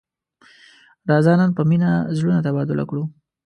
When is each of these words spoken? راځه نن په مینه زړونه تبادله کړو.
راځه 1.09 1.33
نن 1.39 1.51
په 1.57 1.63
مینه 1.69 1.91
زړونه 2.17 2.39
تبادله 2.45 2.83
کړو. 2.89 3.03